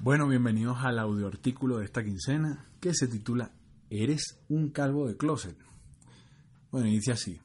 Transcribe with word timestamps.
Bueno, 0.00 0.28
bienvenidos 0.28 0.78
al 0.82 1.00
audio 1.00 1.26
artículo 1.26 1.78
de 1.78 1.84
esta 1.84 2.04
quincena 2.04 2.70
que 2.78 2.94
se 2.94 3.08
titula 3.08 3.50
¿Eres 3.90 4.38
un 4.48 4.70
calvo 4.70 5.08
de 5.08 5.16
closet? 5.16 5.58
Bueno, 6.70 6.86
dice 6.86 7.10
así. 7.10 7.40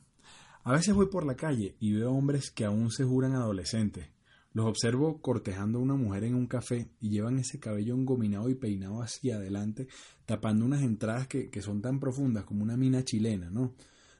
A 0.63 0.71
veces 0.71 0.93
voy 0.93 1.07
por 1.07 1.25
la 1.25 1.35
calle 1.35 1.75
y 1.79 1.93
veo 1.93 2.11
hombres 2.11 2.51
que 2.51 2.63
aún 2.63 2.91
se 2.91 3.05
juran 3.05 3.33
adolescentes. 3.33 4.07
Los 4.53 4.67
observo 4.67 5.19
cortejando 5.19 5.79
a 5.79 5.81
una 5.81 5.95
mujer 5.95 6.25
en 6.25 6.35
un 6.35 6.45
café 6.45 6.91
y 7.01 7.09
llevan 7.09 7.39
ese 7.39 7.59
cabello 7.59 7.95
engominado 7.95 8.47
y 8.49 8.53
peinado 8.55 9.01
hacia 9.01 9.37
adelante, 9.37 9.87
tapando 10.27 10.63
unas 10.63 10.83
entradas 10.83 11.27
que, 11.27 11.49
que 11.49 11.63
son 11.63 11.81
tan 11.81 11.99
profundas 11.99 12.43
como 12.43 12.61
una 12.61 12.77
mina 12.77 13.03
chilena, 13.03 13.49
¿no? 13.49 13.73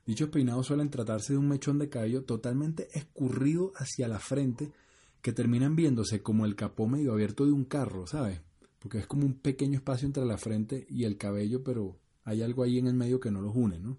Dichos 0.08 0.30
peinados 0.30 0.66
suelen 0.66 0.90
tratarse 0.90 1.34
de 1.34 1.40
un 1.40 1.50
mechón 1.50 1.78
de 1.78 1.88
cabello 1.88 2.24
totalmente 2.24 2.88
escurrido 2.98 3.74
hacia 3.76 4.08
la 4.08 4.18
frente 4.18 4.72
que 5.24 5.32
terminan 5.32 5.78
viéndose 5.78 6.22
como 6.22 6.46
el 6.46 6.56
capó 6.56 6.86
medio 6.86 7.14
abierto 7.14 7.46
de 7.46 7.54
un 7.54 7.64
carro, 7.64 8.06
¿sabes? 8.06 8.42
Porque 8.78 9.00
es 9.00 9.08
como 9.08 9.26
un 9.26 9.36
pequeño 9.36 9.78
espacio 9.78 10.06
entre 10.06 10.26
la 10.26 10.38
frente 10.38 10.86
y 10.90 11.06
el 11.06 11.18
cabello, 11.18 11.64
pero 11.64 11.98
hay 12.26 12.42
algo 12.42 12.62
ahí 12.62 12.78
en 12.78 12.88
el 12.88 12.94
medio 12.94 13.22
que 13.22 13.32
no 13.32 13.42
los 13.42 13.56
une, 13.56 13.80
¿no? 13.80 13.98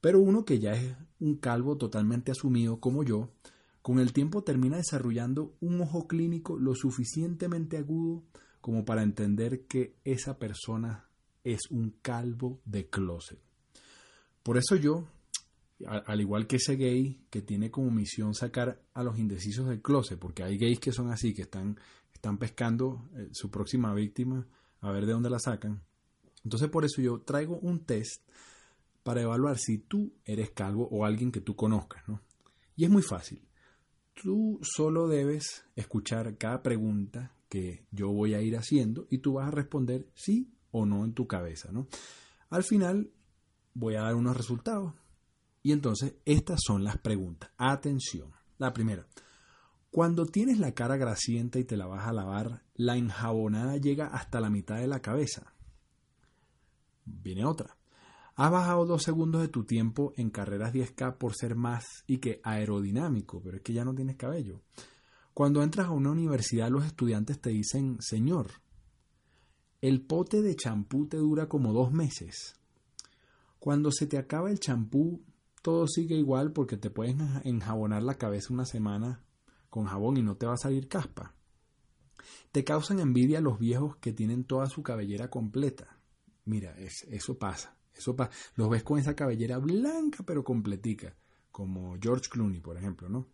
Pero 0.00 0.20
uno 0.20 0.46
que 0.46 0.58
ya 0.58 0.72
es 0.72 0.96
un 1.20 1.36
calvo 1.36 1.76
totalmente 1.76 2.32
asumido 2.32 2.80
como 2.80 3.04
yo, 3.04 3.28
con 3.82 3.98
el 3.98 4.14
tiempo 4.14 4.42
termina 4.42 4.78
desarrollando 4.78 5.54
un 5.60 5.82
ojo 5.82 6.08
clínico 6.08 6.58
lo 6.58 6.74
suficientemente 6.74 7.76
agudo 7.76 8.24
como 8.62 8.86
para 8.86 9.02
entender 9.02 9.66
que 9.66 9.96
esa 10.04 10.38
persona 10.38 11.10
es 11.44 11.60
un 11.70 11.90
calvo 12.00 12.62
de 12.64 12.88
closet. 12.88 13.38
Por 14.42 14.56
eso 14.56 14.76
yo, 14.76 15.08
al 15.86 16.20
igual 16.20 16.46
que 16.46 16.56
ese 16.56 16.76
gay 16.76 17.24
que 17.30 17.42
tiene 17.42 17.70
como 17.70 17.90
misión 17.90 18.34
sacar 18.34 18.82
a 18.94 19.02
los 19.02 19.18
indecisos 19.18 19.68
del 19.68 19.80
closet, 19.80 20.18
porque 20.18 20.42
hay 20.42 20.58
gays 20.58 20.80
que 20.80 20.92
son 20.92 21.10
así, 21.10 21.34
que 21.34 21.42
están, 21.42 21.78
están 22.12 22.38
pescando 22.38 23.08
eh, 23.16 23.28
su 23.32 23.50
próxima 23.50 23.94
víctima 23.94 24.46
a 24.80 24.90
ver 24.90 25.06
de 25.06 25.12
dónde 25.12 25.30
la 25.30 25.38
sacan. 25.38 25.82
Entonces 26.44 26.68
por 26.68 26.84
eso 26.84 27.00
yo 27.00 27.20
traigo 27.20 27.58
un 27.58 27.84
test 27.84 28.22
para 29.02 29.22
evaluar 29.22 29.58
si 29.58 29.78
tú 29.78 30.12
eres 30.24 30.50
calvo 30.50 30.88
o 30.90 31.04
alguien 31.04 31.32
que 31.32 31.40
tú 31.40 31.56
conozcas, 31.56 32.06
¿no? 32.08 32.20
Y 32.76 32.84
es 32.84 32.90
muy 32.90 33.02
fácil. 33.02 33.42
Tú 34.14 34.58
solo 34.62 35.08
debes 35.08 35.64
escuchar 35.76 36.36
cada 36.36 36.62
pregunta 36.62 37.34
que 37.48 37.86
yo 37.90 38.10
voy 38.10 38.34
a 38.34 38.42
ir 38.42 38.56
haciendo 38.56 39.06
y 39.10 39.18
tú 39.18 39.34
vas 39.34 39.48
a 39.48 39.52
responder 39.52 40.08
sí 40.14 40.52
o 40.70 40.84
no 40.86 41.04
en 41.04 41.14
tu 41.14 41.26
cabeza, 41.26 41.70
¿no? 41.72 41.88
Al 42.50 42.64
final 42.64 43.10
voy 43.74 43.94
a 43.94 44.02
dar 44.02 44.14
unos 44.14 44.36
resultados 44.36 44.94
y 45.68 45.72
entonces 45.72 46.14
estas 46.24 46.60
son 46.66 46.82
las 46.82 46.96
preguntas. 46.96 47.50
Atención. 47.58 48.32
La 48.56 48.72
primera. 48.72 49.06
Cuando 49.90 50.24
tienes 50.24 50.58
la 50.58 50.72
cara 50.72 50.96
grasienta 50.96 51.58
y 51.58 51.64
te 51.64 51.76
la 51.76 51.86
vas 51.86 52.08
a 52.08 52.14
lavar, 52.14 52.62
la 52.74 52.96
enjabonada 52.96 53.76
llega 53.76 54.06
hasta 54.06 54.40
la 54.40 54.48
mitad 54.48 54.76
de 54.76 54.86
la 54.86 55.02
cabeza. 55.02 55.52
Viene 57.04 57.44
otra. 57.44 57.76
Has 58.34 58.50
bajado 58.50 58.86
dos 58.86 59.02
segundos 59.02 59.42
de 59.42 59.48
tu 59.48 59.64
tiempo 59.64 60.14
en 60.16 60.30
carreras 60.30 60.72
10K 60.72 61.18
por 61.18 61.34
ser 61.34 61.54
más 61.54 61.84
y 62.06 62.16
que 62.16 62.40
aerodinámico, 62.44 63.42
pero 63.42 63.58
es 63.58 63.62
que 63.62 63.74
ya 63.74 63.84
no 63.84 63.94
tienes 63.94 64.16
cabello. 64.16 64.62
Cuando 65.34 65.62
entras 65.62 65.88
a 65.88 65.92
una 65.92 66.12
universidad 66.12 66.70
los 66.70 66.86
estudiantes 66.86 67.42
te 67.42 67.50
dicen, 67.50 67.98
señor, 68.00 68.52
el 69.82 70.00
pote 70.00 70.40
de 70.40 70.56
champú 70.56 71.08
te 71.08 71.18
dura 71.18 71.46
como 71.46 71.74
dos 71.74 71.92
meses. 71.92 72.54
Cuando 73.58 73.92
se 73.92 74.06
te 74.06 74.16
acaba 74.16 74.50
el 74.50 74.60
champú, 74.60 75.27
todo 75.62 75.86
sigue 75.86 76.16
igual 76.16 76.52
porque 76.52 76.76
te 76.76 76.90
puedes 76.90 77.16
enjabonar 77.44 78.02
la 78.02 78.14
cabeza 78.14 78.52
una 78.52 78.64
semana 78.64 79.24
con 79.70 79.86
jabón 79.86 80.16
y 80.16 80.22
no 80.22 80.36
te 80.36 80.46
va 80.46 80.54
a 80.54 80.58
salir 80.58 80.88
caspa. 80.88 81.34
Te 82.52 82.64
causan 82.64 83.00
envidia 83.00 83.40
los 83.40 83.58
viejos 83.58 83.96
que 83.96 84.12
tienen 84.12 84.44
toda 84.44 84.68
su 84.68 84.82
cabellera 84.82 85.28
completa. 85.28 85.98
Mira, 86.44 86.74
eso 86.78 87.38
pasa. 87.38 87.76
Eso. 87.94 88.16
Los 88.54 88.70
ves 88.70 88.82
con 88.84 88.98
esa 88.98 89.14
cabellera 89.14 89.58
blanca 89.58 90.22
pero 90.24 90.44
completica, 90.44 91.16
como 91.50 91.96
George 92.00 92.28
Clooney, 92.30 92.60
por 92.60 92.76
ejemplo, 92.76 93.08
¿no? 93.08 93.28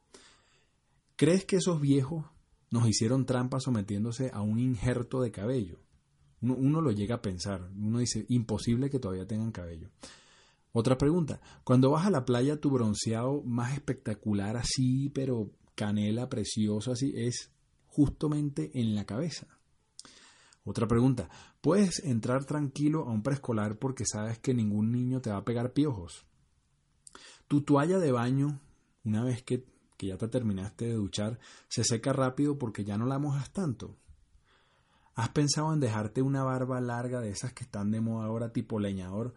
¿Crees 1.17 1.45
que 1.45 1.57
esos 1.57 1.81
viejos 1.81 2.25
nos 2.71 2.89
hicieron 2.89 3.27
trampa 3.27 3.61
sometiéndose 3.61 4.31
a 4.33 4.41
un 4.41 4.59
injerto 4.59 5.21
de 5.21 5.31
cabello? 5.31 5.79
Uno, 6.41 6.55
uno 6.55 6.81
lo 6.81 6.91
llega 6.91 7.17
a 7.17 7.23
pensar. 7.23 7.71
Uno 7.77 8.01
dice, 8.01 8.25
imposible 8.29 8.91
que 8.91 8.99
todavía 8.99 9.27
tengan 9.27 9.53
cabello. 9.53 9.91
Otra 10.77 10.99
pregunta, 10.99 11.41
cuando 11.63 11.93
vas 11.93 12.05
a 12.05 12.11
la 12.11 12.25
playa 12.25 12.61
tu 12.61 12.69
bronceado 12.69 13.43
más 13.45 13.75
espectacular 13.75 14.57
así, 14.57 15.09
pero 15.11 15.53
canela, 15.77 16.29
precioso 16.29 16.91
así, 16.91 17.13
es 17.15 17.53
justamente 17.87 18.73
en 18.75 18.97
la 18.97 19.05
cabeza. 19.05 19.47
Otra 20.65 20.89
pregunta, 20.89 21.31
¿puedes 21.61 22.01
entrar 22.01 22.45
tranquilo 22.45 23.07
a 23.07 23.13
un 23.13 23.23
preescolar 23.23 23.79
porque 23.79 24.05
sabes 24.05 24.41
que 24.41 24.53
ningún 24.53 24.91
niño 24.91 25.21
te 25.21 25.31
va 25.31 25.37
a 25.37 25.45
pegar 25.45 25.75
piojos? 25.75 26.27
Tu 27.47 27.61
toalla 27.61 28.01
de 28.01 28.11
baño, 28.11 28.61
una 29.05 29.23
vez 29.23 29.45
que, 29.45 29.65
que 29.97 30.09
ya 30.09 30.19
te 30.19 30.27
terminaste 30.27 30.87
de 30.87 30.95
duchar, 30.95 31.39
se 31.69 31.85
seca 31.85 32.13
rápido 32.13 32.59
porque 32.59 32.83
ya 32.83 32.99
no 32.99 33.07
la 33.07 33.21
mojas 33.21 33.53
tanto. 33.53 33.97
¿Has 35.15 35.29
pensado 35.29 35.73
en 35.73 35.79
dejarte 35.79 36.21
una 36.21 36.43
barba 36.43 36.81
larga 36.81 37.21
de 37.21 37.31
esas 37.31 37.53
que 37.53 37.63
están 37.63 37.93
de 37.93 38.01
moda 38.01 38.27
ahora 38.27 38.53
tipo 38.53 38.81
leñador 38.81 39.35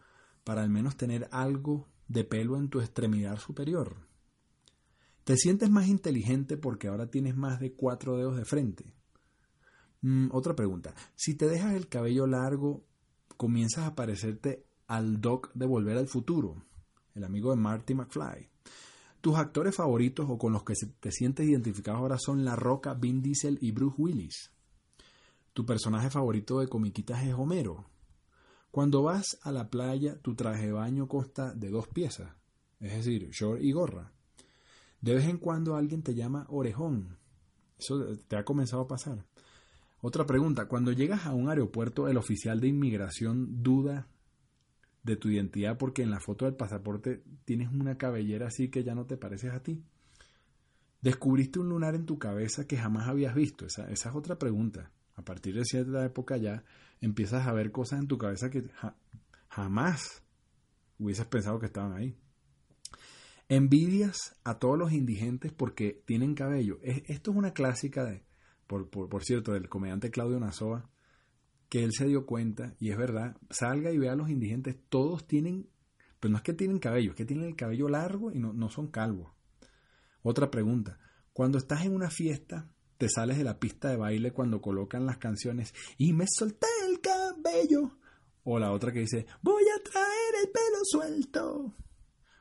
para 0.48 0.64
al 0.64 0.70
menos 0.70 0.96
tener 0.96 1.28
algo 1.34 1.90
de 2.08 2.24
pelo 2.24 2.56
en 2.56 2.70
tu 2.70 2.80
extremidad 2.80 3.38
superior. 3.38 3.98
Te 5.26 5.36
sientes 5.36 5.70
más 5.70 5.90
inteligente 5.90 6.56
porque 6.56 6.88
ahora 6.88 7.12
tienes 7.12 7.36
más 7.36 7.60
de 7.60 7.74
cuatro 7.74 8.16
dedos 8.16 8.38
de 8.38 8.46
frente. 8.46 8.96
Mm, 10.00 10.30
otra 10.32 10.56
pregunta. 10.56 10.96
Si 11.16 11.36
te 11.36 11.50
dejas 11.50 11.74
el 11.74 11.90
cabello 11.90 12.28
largo, 12.28 12.86
comienzas 13.36 13.84
a 13.88 13.96
parecerte 13.96 14.64
al 14.88 15.20
Doc 15.20 15.52
de 15.54 15.66
Volver 15.66 15.98
al 15.98 16.08
Futuro, 16.08 16.64
el 17.14 17.26
amigo 17.26 17.50
de 17.50 17.58
Marty 17.58 17.94
McFly. 17.94 18.50
Tus 19.20 19.36
actores 19.36 19.76
favoritos 19.76 20.28
o 20.30 20.38
con 20.38 20.54
los 20.54 20.64
que 20.64 20.76
te 21.02 21.12
sientes 21.12 21.46
identificado 21.46 21.98
ahora 21.98 22.18
son 22.18 22.46
La 22.46 22.56
Roca, 22.56 22.94
Vin 22.94 23.22
Diesel 23.22 23.58
y 23.60 23.72
Bruce 23.72 24.02
Willis. 24.02 24.54
Tu 25.52 25.66
personaje 25.66 26.10
favorito 26.10 26.62
de 26.62 26.70
comiquitas 26.70 27.22
es 27.26 27.34
Homero. 27.34 27.97
Cuando 28.78 29.02
vas 29.02 29.40
a 29.42 29.52
la 29.52 29.72
playa, 29.72 30.20
tu 30.22 30.36
traje 30.36 30.68
de 30.68 30.72
baño 30.72 31.08
consta 31.08 31.52
de 31.52 31.72
dos 31.72 31.88
piezas, 31.88 32.36
es 32.80 32.94
decir, 32.94 33.28
short 33.32 33.60
y 33.60 33.72
gorra. 33.72 34.12
De 35.02 35.16
vez 35.16 35.26
en 35.26 35.40
cuando 35.40 35.76
alguien 35.76 36.04
te 36.04 36.14
llama 36.14 36.46
orejón. 36.48 37.18
Eso 37.80 38.16
te 38.28 38.36
ha 38.36 38.46
comenzado 38.46 38.84
a 38.84 38.88
pasar. 38.88 39.26
Otra 40.00 40.28
pregunta, 40.28 40.68
cuando 40.68 40.92
llegas 40.92 41.26
a 41.26 41.34
un 41.34 41.50
aeropuerto, 41.50 42.08
el 42.08 42.18
oficial 42.18 42.60
de 42.60 42.68
inmigración 42.68 43.64
duda 43.64 44.10
de 45.02 45.16
tu 45.16 45.30
identidad 45.30 45.76
porque 45.80 46.04
en 46.04 46.12
la 46.12 46.20
foto 46.20 46.46
del 46.46 46.54
pasaporte 46.54 47.24
tienes 47.46 47.72
una 47.74 47.98
cabellera 47.98 48.46
así 48.46 48.70
que 48.70 48.84
ya 48.84 48.94
no 48.94 49.08
te 49.08 49.18
pareces 49.18 49.54
a 49.54 49.64
ti. 49.64 49.82
¿Descubriste 51.02 51.58
un 51.58 51.70
lunar 51.70 51.96
en 51.96 52.06
tu 52.06 52.20
cabeza 52.20 52.68
que 52.68 52.78
jamás 52.78 53.08
habías 53.08 53.34
visto? 53.34 53.66
Esa, 53.66 53.90
esa 53.90 54.10
es 54.10 54.16
otra 54.16 54.38
pregunta. 54.38 54.92
A 55.18 55.24
partir 55.24 55.56
de 55.56 55.66
cierta 55.66 56.06
época 56.06 56.38
ya 56.38 56.64
empiezas 57.02 57.48
a 57.48 57.54
ver 57.54 57.72
cosas 57.72 58.00
en 58.00 58.08
tu 58.08 58.18
cabeza 58.18 58.50
que 58.50 58.64
jamás 59.50 60.24
hubieses 61.00 61.26
pensado 61.26 61.60
que 61.60 61.66
estaban 61.66 61.94
ahí. 61.94 62.16
Envidias 63.50 64.36
a 64.44 64.60
todos 64.60 64.78
los 64.78 64.92
indigentes 64.92 65.52
porque 65.52 66.04
tienen 66.06 66.36
cabello. 66.36 66.80
esto 66.84 67.32
es 67.32 67.38
una 67.38 67.54
clásica 67.54 68.04
de, 68.04 68.24
por, 68.68 68.90
por, 68.90 69.24
cierto, 69.24 69.54
del 69.54 69.70
comediante 69.70 70.12
Claudio 70.12 70.40
Nazoa, 70.40 70.90
que 71.70 71.84
él 71.84 71.92
se 71.94 72.06
dio 72.08 72.26
cuenta, 72.26 72.76
y 72.80 72.92
es 72.92 72.98
verdad, 72.98 73.38
salga 73.50 73.92
y 73.92 73.98
vea 73.98 74.14
a 74.14 74.16
los 74.16 74.30
indigentes, 74.30 74.78
todos 74.90 75.28
tienen, 75.28 75.68
pero 76.20 76.32
no 76.32 76.38
es 76.38 76.44
que 76.44 76.54
tienen 76.54 76.80
cabello, 76.80 77.12
es 77.12 77.16
que 77.16 77.26
tienen 77.26 77.46
el 77.46 77.56
cabello 77.56 77.90
largo 77.90 78.32
y 78.32 78.40
no, 78.40 78.54
no 78.54 78.70
son 78.70 78.88
calvos. 78.88 79.32
Otra 80.22 80.52
pregunta, 80.52 81.00
cuando 81.34 81.58
estás 81.58 81.86
en 81.86 81.94
una 81.94 82.10
fiesta 82.10 82.70
te 82.98 83.10
sales 83.10 83.38
de 83.38 83.44
la 83.44 83.60
pista 83.60 83.90
de 83.90 83.98
baile 83.98 84.32
cuando 84.32 84.62
colocan 84.62 85.06
las 85.06 85.18
canciones 85.18 85.74
y 85.98 86.14
me 86.14 86.26
solté 86.28 86.68
el 86.88 87.00
cabello. 87.00 87.98
O 88.44 88.60
la 88.60 88.72
otra 88.72 88.92
que 88.92 89.02
dice, 89.02 89.26
voy 89.42 89.64
a 89.64 89.84
traer 89.84 90.36
el 90.44 90.50
pelo 90.52 90.80
suelto. 90.84 91.76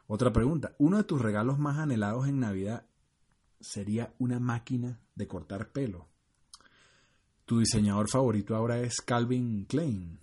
Otra 0.07 0.33
pregunta, 0.33 0.75
uno 0.79 0.99
de 0.99 1.05
tus 1.05 1.21
regalos 1.21 1.59
más 1.59 1.79
anhelados 1.79 2.29
en 2.29 2.39
Navidad 2.39 2.87
sería 3.61 4.15
una 4.19 4.39
máquina 4.39 5.01
de 5.15 5.27
cortar 5.27 5.73
pelo. 5.73 6.09
Tu 7.45 7.61
diseñador 7.61 8.09
favorito 8.09 8.55
ahora 8.55 8.79
es 8.79 9.01
Calvin 9.01 9.65
Klein. 9.67 10.21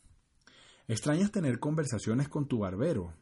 Extrañas 0.88 1.31
tener 1.31 1.59
conversaciones 1.59 2.30
con 2.30 2.47
tu 2.47 2.59
barbero, 2.59 3.13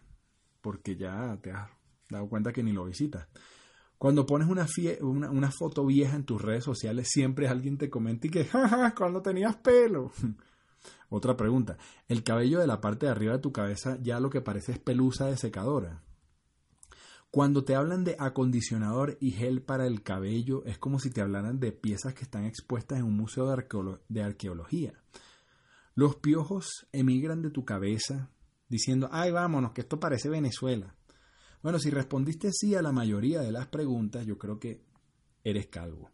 porque 0.62 0.96
ya 0.96 1.38
te 1.42 1.52
has 1.52 1.70
dado 2.10 2.28
cuenta 2.30 2.54
que 2.54 2.64
ni 2.64 2.74
lo 2.74 2.86
visitas. 2.86 3.28
Cuando 4.02 4.26
pones 4.26 4.48
una, 4.50 5.52
foto 5.52 5.86
vieja 5.86 6.16
en 6.16 6.26
tus 6.26 6.42
redes 6.42 6.64
sociales, 6.64 7.08
siempre 7.08 7.48
alguien 7.48 7.78
te 7.78 7.92
comenta 7.92 8.26
y 8.26 8.32
que, 8.32 8.46
jaja, 8.46 8.96
cuando 8.96 9.22
tenías 9.22 9.58
pelo. 9.58 10.12
Otra 11.10 11.38
pregunta, 11.38 11.78
¿el 12.08 12.24
cabello 12.24 12.60
de 12.60 12.66
la 12.66 12.82
parte 12.82 13.06
de 13.06 13.12
arriba 13.12 13.34
de 13.34 13.44
tu 13.44 13.52
cabeza 13.52 14.00
ya 14.02 14.20
lo 14.20 14.32
que 14.32 14.42
parece 14.42 14.72
es 14.72 14.80
pelusa 14.80 15.28
de 15.28 15.38
secadora? 15.38 16.02
Cuando 17.30 17.64
te 17.64 17.76
hablan 17.76 18.04
de 18.04 18.16
acondicionador 18.18 19.20
y 19.22 19.34
gel 19.34 19.62
para 19.62 19.86
el 19.86 20.02
cabello, 20.02 20.66
es 20.66 20.80
como 20.80 20.98
si 20.98 21.12
te 21.12 21.22
hablaran 21.22 21.60
de 21.60 21.72
piezas 21.72 22.16
que 22.16 22.24
están 22.24 22.46
expuestas 22.46 22.98
en 22.98 23.06
un 23.06 23.16
museo 23.16 23.56
de, 23.56 24.24
arqueología. 24.24 24.94
Los 25.94 26.16
piojos 26.16 26.88
emigran 26.92 27.44
de 27.44 27.52
tu 27.52 27.66
cabeza 27.66 28.32
diciendo, 28.68 29.10
ay, 29.12 29.30
vámonos, 29.30 29.74
que 29.74 29.82
esto 29.82 30.00
parece 30.00 30.28
Venezuela. 30.28 30.96
Bueno, 31.64 31.80
si 31.80 31.90
respondiste 31.90 32.52
sí 32.52 32.76
a 32.76 32.82
la 32.82 32.92
mayoría 32.92 33.42
de 33.42 33.52
las 33.52 33.68
preguntas, 33.68 34.26
yo 34.26 34.38
creo 34.38 34.60
que 34.60 34.82
eres 35.44 35.68
calvo. 35.68 36.10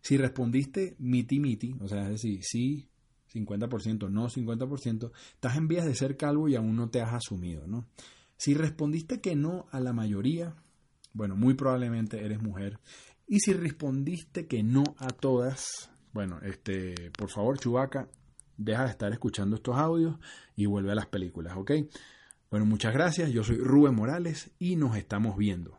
Si 0.00 0.16
respondiste 0.16 0.96
miti 0.98 1.40
miti, 1.40 1.74
o 1.80 1.88
sea, 1.88 2.04
es 2.04 2.10
decir, 2.10 2.40
sí, 2.42 2.88
50%, 3.32 4.10
no 4.10 4.28
50%, 4.28 5.12
estás 5.34 5.56
en 5.56 5.68
vías 5.68 5.86
de 5.86 5.94
ser 5.94 6.16
calvo 6.16 6.48
y 6.48 6.56
aún 6.56 6.76
no 6.76 6.90
te 6.90 7.00
has 7.00 7.14
asumido, 7.14 7.66
¿no? 7.66 7.86
Si 8.36 8.54
respondiste 8.54 9.20
que 9.20 9.36
no 9.36 9.66
a 9.70 9.80
la 9.80 9.92
mayoría, 9.92 10.56
bueno, 11.12 11.36
muy 11.36 11.54
probablemente 11.54 12.24
eres 12.24 12.42
mujer. 12.42 12.78
Y 13.26 13.40
si 13.40 13.52
respondiste 13.52 14.46
que 14.46 14.62
no 14.62 14.82
a 14.98 15.08
todas, 15.08 15.90
bueno, 16.12 16.40
este, 16.42 17.10
por 17.16 17.30
favor, 17.30 17.58
Chubaca, 17.58 18.08
deja 18.56 18.84
de 18.84 18.90
estar 18.90 19.12
escuchando 19.12 19.56
estos 19.56 19.76
audios 19.76 20.16
y 20.56 20.66
vuelve 20.66 20.92
a 20.92 20.96
las 20.96 21.06
películas, 21.06 21.56
¿ok? 21.56 21.70
Bueno, 22.52 22.66
muchas 22.66 22.92
gracias. 22.92 23.32
Yo 23.32 23.42
soy 23.42 23.56
Rubén 23.56 23.94
Morales 23.94 24.50
y 24.58 24.76
nos 24.76 24.94
estamos 24.94 25.38
viendo. 25.38 25.78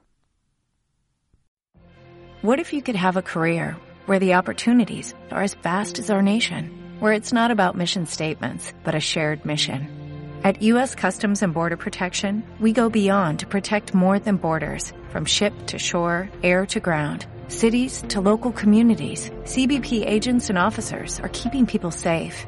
What 2.42 2.60
if 2.60 2.74
you 2.74 2.82
could 2.82 2.96
have 2.96 3.16
a 3.16 3.22
career 3.22 3.78
where 4.08 4.20
the 4.20 4.34
opportunities 4.34 5.14
are 5.32 5.44
as 5.44 5.54
vast 5.54 6.00
as 6.00 6.10
our 6.10 6.24
nation, 6.24 6.72
where 7.00 7.14
it's 7.14 7.32
not 7.32 7.52
about 7.52 7.78
mission 7.78 8.08
statements, 8.08 8.74
but 8.84 8.96
a 8.96 9.00
shared 9.00 9.46
mission? 9.46 9.88
At 10.44 10.64
U.S. 10.64 10.96
Customs 10.96 11.44
and 11.44 11.54
Border 11.54 11.78
Protection, 11.78 12.44
we 12.60 12.74
go 12.74 12.90
beyond 12.90 13.40
to 13.40 13.46
protect 13.46 13.94
more 13.94 14.18
than 14.18 14.38
borders, 14.38 14.92
from 15.10 15.26
ship 15.26 15.54
to 15.68 15.78
shore, 15.78 16.28
air 16.42 16.66
to 16.66 16.80
ground, 16.80 17.28
cities 17.50 18.04
to 18.10 18.20
local 18.20 18.52
communities. 18.52 19.30
CBP 19.44 20.06
agents 20.08 20.50
and 20.50 20.58
officers 20.58 21.20
are 21.20 21.30
keeping 21.30 21.68
people 21.68 21.92
safe. 21.92 22.48